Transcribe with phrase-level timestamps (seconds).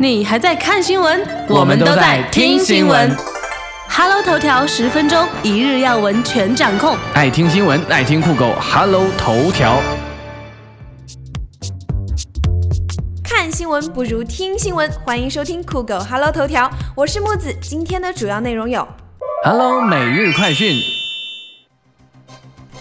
[0.00, 1.26] 你还在看新闻？
[1.48, 3.10] 我们都在听新闻。
[3.88, 6.96] Hello 头条十分钟，一日要闻全掌控。
[7.14, 9.82] 爱听新闻，爱听酷狗，Hello 头条。
[13.24, 17.52] 看新闻不如听新闻，欢迎收听酷狗 Hello 头条，我是木子。
[17.60, 18.86] 今天的主要内容有
[19.44, 20.76] ：Hello 每日快讯。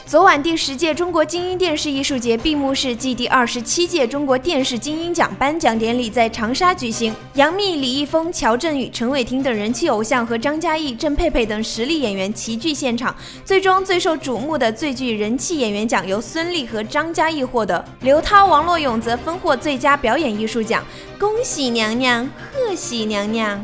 [0.08, 7.14] 昨晚第十届中国金鹰电视艺术节闭幕式暨第二十七届中国电视金鹰奖颁奖典礼在长沙举行。
[7.34, 13.14] 杨幂、李易峰、乔振宇、陈伟霆等人气偶像和张嘉译、郑佩佩等实力演员齐聚现场。
[13.44, 20.82] 最终，最受瞩目的最具人气演员奖由孙俪和张嘉译获得，刘涛、王洛勇则分获最佳表演艺术奖。
[21.20, 23.62] 恭喜娘娘，贺喜娘娘！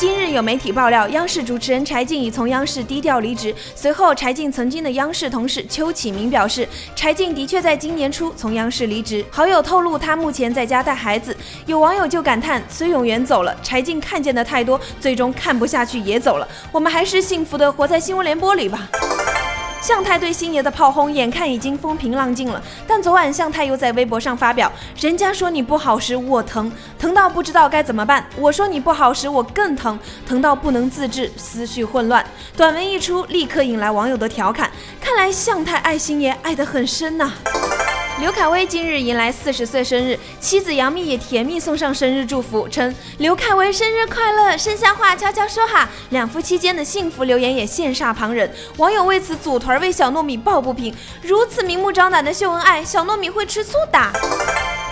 [0.00, 3.54] 今日有媒体爆料，央视主持人柴静已从央视低调离职。
[3.74, 9.22] 随后，柴静曾经的央视同事邱启明表示，柴静的确在今年初从央视离职。
[9.30, 11.36] 好友透露，她目前在家带孩子。
[11.66, 16.48] 有网友就感叹：崔永元走了，柴静看见的太多，最终看不下去也走了。
[16.72, 18.88] 我们还是幸福的活在新闻联播里吧。
[19.80, 32.24] 向太对星爷的炮轰，眼看已经风平浪静了，但昨晚向太又在微博上发表：“人家说你不好时，我疼，疼到不知道该怎么办；我说你不好时，我更疼，疼到不能自制，思绪混乱。”
[32.56, 34.70] 短文一出，立刻引来网友的调侃。
[35.00, 37.32] 看来向太爱星爷爱得很深呐、
[38.20, 45.88] 刘恺威今日迎来四十岁生日，妻子杨幂也甜蜜送上生日祝福，称刘恺威生日快乐，剩下话悄悄说哈。
[46.10, 53.98] 两夫妻间的幸福留言也羡煞旁人，网友为此组团为小糯米抱不平，如此明目张胆的秀恩爱，小糯米会吃醋的。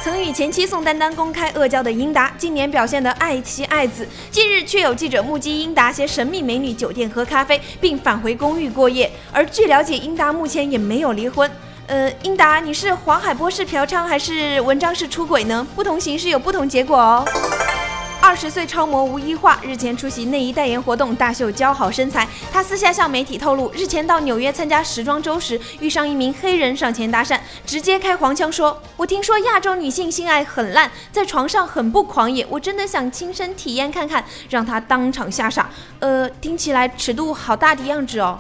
[0.03, 4.09] 曾与前妻宋丹丹公开恶交的英达，近年表现得爱妻爱子。
[4.31, 9.13] 近日却有记者目击英达携神秘美女酒店喝咖啡，并返回公寓过夜。
[9.31, 11.51] 而据了解，英达目前也没有离婚。
[11.89, 15.67] 呃，英达，你是黄海波式嫖娼还是文章式出轨呢？
[15.75, 17.25] 不同形式有不同结果哦。
[18.21, 22.29] 二十岁超模吴一化日前出席内衣代言活动，大秀姣好身材。
[22.53, 35.71] 她私下向媒体透露，日前到纽约参加时装周时，遇上一名黑人上前搭讪，直接开黄腔说：“我听说亚洲女性性爱很烂，在床上很不狂野，我真的想亲身体验看看。”让她当场吓傻。
[36.01, 38.39] 呃，听起来尺度好大的样子哦。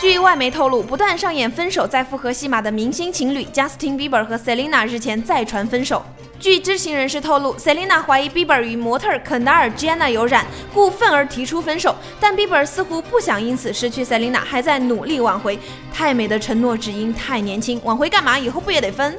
[0.00, 6.04] 据外媒透露，不断上演分手再复合戏码的明星情侣 Justin Bieber 和 Selina 日前再传分手。
[6.38, 10.44] 据知情人士透露，Selina 怀疑 Bieber 与模特肯达尔 Jenna 有染，
[10.74, 11.94] 故愤而提出分手。
[12.20, 15.58] 但 Bieber 似乎不想因此失去 Selina，还在努力挽回。
[15.92, 18.38] 太美的承诺只因太年轻，挽回干嘛？
[18.38, 19.16] 以后不也得分？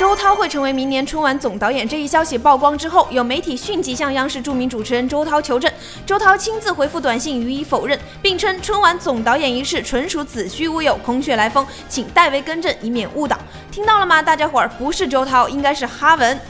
[0.00, 5.70] 周涛会成为明年春晚总导演这一消息曝光之后，有媒体迅即向央视著名主持人周涛求证。
[6.06, 13.38] 周涛亲自回复短信予以否认，并称春晚总导演一事纯属子虚乌有、空穴来风，请代为更正，以免误导。
[13.70, 14.68] 听到了吗，大家伙儿？
[14.78, 16.40] 不是周涛，应该是哈文。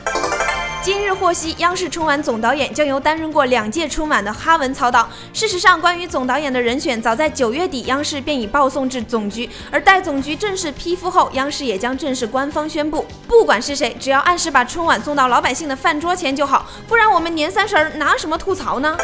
[0.82, 5.06] 今日获悉，央视春晚总导演将由担任过两届春晚的哈文操刀。
[5.30, 9.48] 事实上，关于总导演的人选，早在九月底，央视便已报送至总局。
[9.70, 13.04] 而待总局正式批复后，央视也将正式官方宣布。
[13.28, 18.96] 不管是谁，只要按时把春晚送到老百姓的饭桌前就好，不然我们年三十儿拿什么吐槽呢？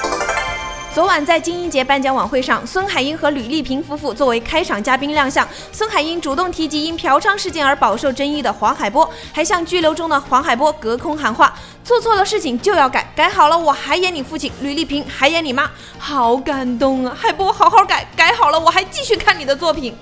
[0.96, 5.46] 昨晚在金鹰节颁奖晚会上，孙海英和吕丽萍夫妇作为开场嘉宾亮相。
[5.70, 17.14] 孙海英主动提及因嫖娼事件而饱受争议的黄海波，还向拘留中的黄海波隔空喊话：做错了事情就要改，改好了我还演你父亲，吕丽萍还演你妈，好感动啊！
[17.14, 19.94] 海波好好改，改好了我还继续看你的作品。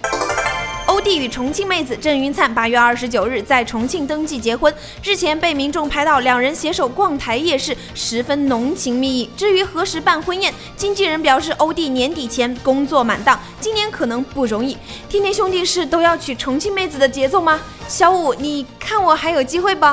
[1.04, 9.28] 弟与重庆妹子郑云灿八月二十九日在重庆登记结婚，日前被民众拍到两人携手逛台夜市，十分浓情蜜意。
[9.36, 14.78] 至于何时办婚宴，经纪人表示欧弟年底前工作满档，今年可能不容易。
[15.06, 17.60] 天天兄弟是都要娶重庆妹子的节奏吗？
[17.86, 19.86] 小五，你看我还有机会不？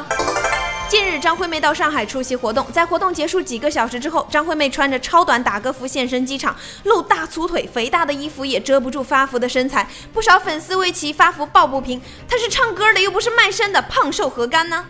[0.92, 6.54] 近日，张惠妹到上海出席活动，在活动结束几个小时之后，张惠妹穿着超短打歌服现身机场，
[6.84, 9.88] 露大粗腿，肥大的衣服也遮不住发福的身材。
[10.12, 14.84] 不少粉丝为其发福抱不平，她是唱歌的，又不是卖身的，胖瘦何干呢？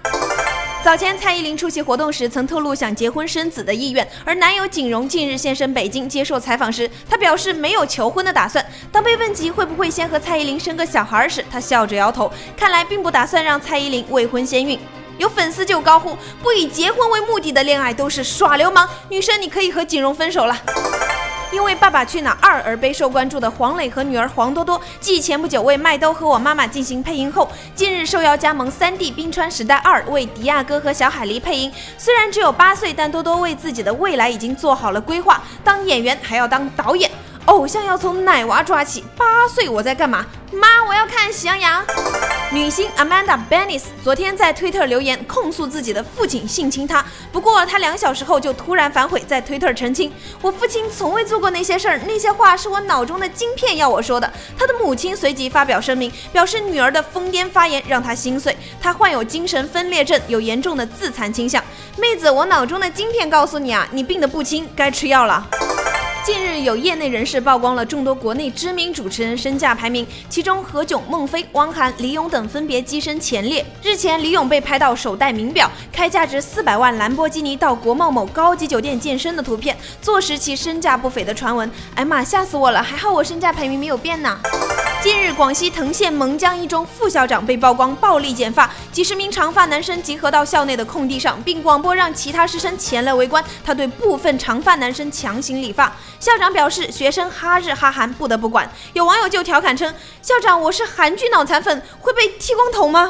[0.84, 8.66] 早前，蔡依林出席活动时曾透露想结婚生子的意愿，而男友景荣近日现身北京接受采访时，他表示没有求婚的打算。
[8.92, 14.80] 当被问及会不会先和蔡依林生个小孩时，他笑着摇头，看来并不打算让蔡依林未婚先孕。
[15.18, 20.58] 有粉丝就高呼：“不以结婚为目的的恋爱都是耍流氓！”女生，你可以和景荣分手了。
[21.52, 31.72] 因为《爸爸去哪儿二》而备受关注的黄磊和女儿黄多多，继前不久为《麦兜和我妈妈》进行配音后，近日受邀加盟《三 D 冰川时代二》，为迪亚哥和小海狸配音。
[31.98, 37.12] 虽然只有八岁，但多多为自己的未来已经做好了规划，当演员还要当导演。
[37.48, 40.26] 偶像要从奶娃抓起，八岁我在干嘛？
[40.54, 41.84] 妈，我要看《喜羊羊》。
[42.54, 47.02] 女星 Amanda Benes 昨天在推特留言控诉自己的父亲性侵她，
[47.32, 50.12] 不过她两小时后就突然反悔，在推特澄清
[50.44, 61.64] ：“我父亲从未做过那些事儿，那些话是我脑中的晶片要我说的。”她的母亲随即发表声明，表示女儿的疯癫发言让她心碎，她患有精神分裂症，有严重的自残倾向。
[61.98, 65.48] 妹子，我脑中的晶片告诉你啊，你病得不轻，该吃药了。
[66.24, 73.66] 近日，有业内人士曝光了众多国内知名主持人身价排名，其中何炅、孟非、汪涵、李咏等分别跻身前列。
[73.82, 81.70] 日前，李咏被拍到手戴名表，开价值四百万兰博基尼到国贸某高级酒店健身的图片，坐实其身价不菲的传闻。
[81.96, 82.84] 哎妈，吓死我了！
[82.84, 84.40] 还好我身价排名没有变呢。
[85.02, 93.44] 近日，广西藤县蒙江一中副校长被曝光暴力剪发，几十名长发男生集合到校内的空地上，并广播让其他师生前来围观。
[93.66, 98.72] 他对部分长发男生强行理发，校长表示学生哈日哈韩，不得不管。
[98.94, 103.10] 有网友就调侃称：“校长，我是韩剧脑残粉，会被剃光头吗？”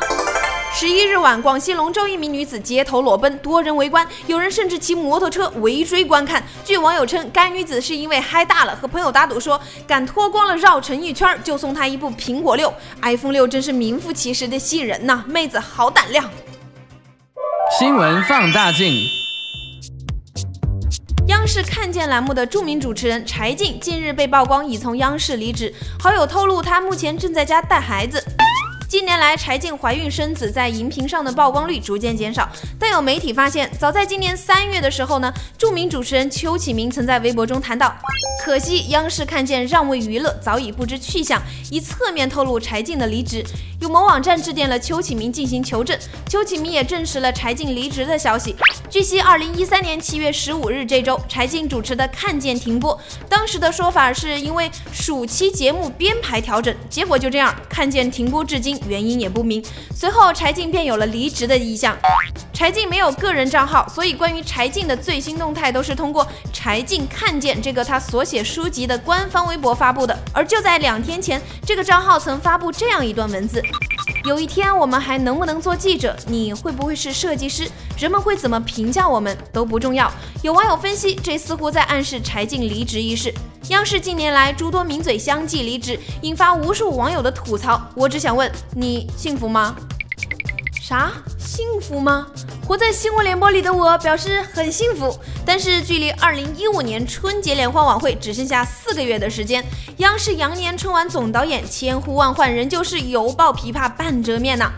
[0.73, 6.41] 十一日晚，广西龙州一名女子街头裸奔，多人围观，有人甚至骑摩托车围追观看。
[6.63, 12.73] 据网友称，该女子是因为嗨大了，和朋友打赌说敢脱光了绕城一圈，就送她一部苹果六。
[13.01, 16.29] iPhone 六真是名副其实的吸引人呐，妹子好胆量。
[17.79, 19.07] 新闻放大镜。
[21.27, 28.21] 央视看见栏目的著名主持人柴静近日被曝光已从央视离职，好友透露她目前正在家带孩子。
[28.91, 37.95] 近年来，柴静怀孕生子在荧屏上的曝光率逐渐减少，但有媒体发现，早在今年三月的时候呢，著名主持人邱启明曾在微博中谈到，
[38.43, 41.41] 可惜央视看见让位娱乐早已不知去向，
[41.71, 43.41] 以侧面透露柴静的离职。
[43.79, 45.97] 有某网站致电了邱启明进行求证，
[46.27, 48.55] 邱启明也证实了柴静离职的消息。
[48.89, 52.99] 据悉，二零一三年七月十五日这周，柴静主持的《看见》停播，
[53.29, 58.80] 当时的说法是因为暑期节目编排调整，结果就这样，《看见》停播至今。
[58.87, 59.63] 原因也不明，
[59.95, 61.97] 随后柴静便有了离职的意向。
[62.53, 70.17] 柴静没有个人账号，所以关于柴静的最新动态都是通过柴静看见这个他所写书籍的官方微博发布的。
[70.31, 73.63] 而就在两天前，这个账号曾发布这样一段文字。
[74.25, 76.15] 有一天我们还能不能做记者？
[76.27, 77.67] 你会不会是设计师？
[77.97, 80.11] 人们会怎么评价我们都不重要。
[80.43, 83.33] 有网友分析，这似乎在暗示柴静离职一事。
[83.69, 87.81] 央视近年来诸多名嘴相继离职，引发无数网友的吐槽。
[87.95, 89.75] 我只想问你幸福吗？
[90.81, 91.11] 啥？
[91.37, 92.27] 幸福吗？
[92.67, 95.17] 活在新闻联播里的我表示很幸福。
[95.45, 99.63] 但是距离二零一五年春节联欢晚会只剩下四个月的时间，
[99.97, 104.69] 央视羊年春晚总导演千呼万唤，仍旧是犹抱琵琶半遮面呢。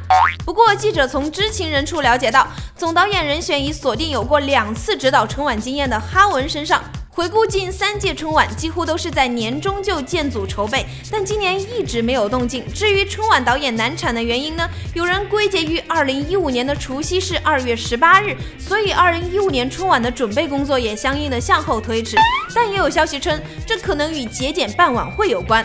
[0.46, 6.84] 不过记者从知情人处了解到，总导演人选已锁定有过两次指导春晚经验的哈文身上。
[7.16, 12.66] 回顾近三届春晚，几乎都是在年中就建组筹备，但今年一直没有动静。
[12.74, 14.68] 至于春晚导演难产的原因呢？
[14.96, 22.18] 有人归结于二零一五年的除夕是二月十八日，所以二零一五年春晚的准备工作也相应的向后推迟。
[22.56, 25.64] 但也有消息称，这可能与节俭办晚会有关。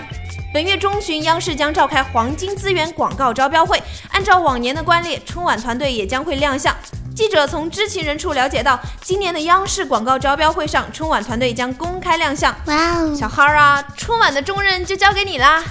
[0.52, 6.76] 本月中旬，央视将召开黄金资源广告招标会，按照往年的惯例，春晚团队也将会亮相。
[7.18, 12.54] 记者从知情人处了解到，今年的央视广告招标会上，春晚团队将公开亮相。
[12.66, 15.64] 哇哦，小哈儿啊，春晚的重任就交给你啦！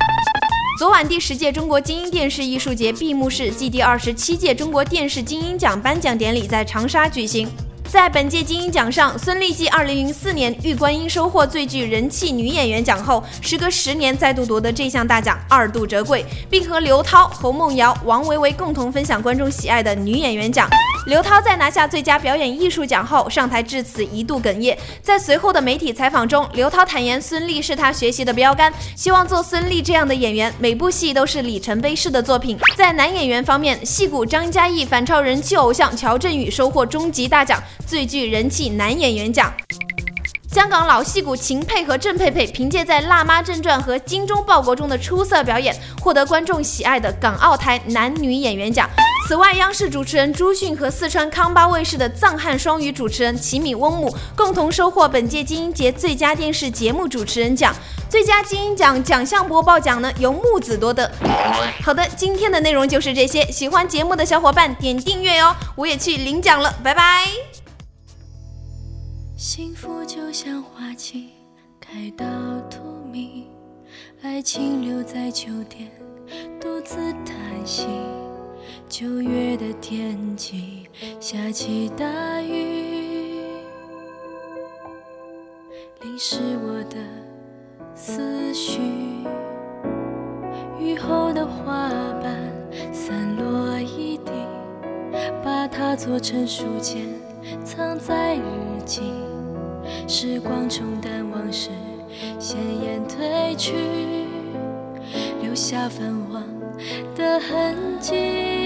[0.78, 7.50] 昨晚第十届中国金鹰电视艺术节闭幕式暨第二十七届中国电视金鹰奖颁奖典礼在长沙举行。
[7.88, 20.70] 在本届金鹰奖上，孙俪继2004年《玉观音》收获最具人气女演员奖后，时隔十年再度夺得这项大奖，二度折桂，并和刘涛、侯梦瑶、王维维共同分享观众喜爱的女演员奖。
[21.08, 24.78] 刘涛在拿下最佳表演艺术奖后，上台致辞一度哽咽。
[25.02, 32.58] 在随后的媒体采访中，刘涛坦言孙俪是他学习的标杆，希望做孙俪这样的演员，每部戏都是里程碑式的作品。
[32.76, 37.58] 在男演员方面，戏骨张嘉译反超人气偶像乔振宇，收获终极大奖。
[37.86, 39.54] 最具人气男演员奖，
[40.52, 48.90] 香港老戏骨秦沛和郑佩佩凭借在《辣妈正传》和《精忠报国》中的出色表演，获得观众喜爱的港澳台男女演员奖。
[49.28, 57.76] 此外，央视主持人朱迅和四川康巴卫视的藏汉双语主持人齐米翁姆共同收获本届金鹰节最佳电视节目主持人奖。
[58.10, 61.12] 最佳金鹰奖奖项播报奖呢，由木子夺得。
[61.84, 67.26] 好的，今天的内容就是这些，喜欢节目的小伙伴点订阅哦，我也去领奖了，拜拜。
[69.36, 71.32] 幸福就像花期，
[71.82, 72.26] 开到
[72.70, 72.80] 荼
[73.12, 73.44] 蘼，
[74.24, 75.92] 爱情留在秋天，
[76.62, 77.88] 独自叹息。
[78.90, 80.88] 九月的天气，
[81.20, 83.42] 下起大雨，
[86.02, 86.96] 淋湿我的
[87.94, 88.80] 思绪。
[90.80, 91.90] 雨后的花
[92.24, 92.34] 瓣
[92.94, 94.32] 散落一地，
[95.44, 95.94] 把它。
[95.98, 97.08] 做成书签，
[97.66, 98.42] 藏在日
[98.86, 99.02] 记。
[100.08, 101.72] 时光冲淡往事，
[102.40, 103.74] 鲜艳褪去，
[105.42, 106.44] 留下泛黄
[107.16, 108.57] 的痕迹。